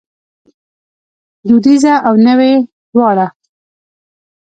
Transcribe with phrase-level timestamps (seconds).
[1.47, 2.53] دودیزه او نوې
[2.93, 3.27] دواړه